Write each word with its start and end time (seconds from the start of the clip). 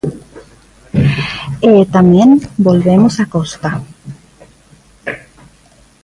E 1.71 1.73
tamén 1.95 2.29
volvemos 2.65 3.13
á 3.23 3.25
costa. 3.35 3.71